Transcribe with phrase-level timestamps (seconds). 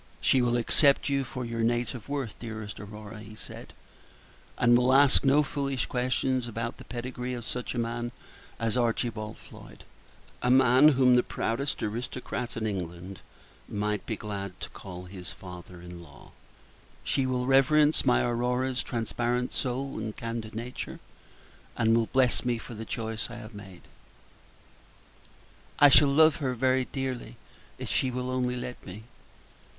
[0.19, 3.71] "She will accept you for your native worth, dearest Aurora," he said,
[4.57, 8.11] "and will ask no foolish questions about the pedigree of such a man
[8.59, 9.83] as Archibald Floyd
[10.41, 13.19] a man whom the proudest aristocrat in England
[13.69, 16.31] might be glad to call his father in law.
[17.03, 20.99] She will reverence my Aurora's transparent soul and candid nature,
[21.77, 23.83] and will bless me for the choice I have made."
[25.77, 27.37] "I shall love her very dearly
[27.77, 29.03] if she will only let me.